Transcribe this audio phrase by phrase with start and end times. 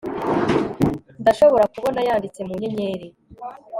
[1.21, 3.07] ndashobora kubona yanditse mu nyenyeri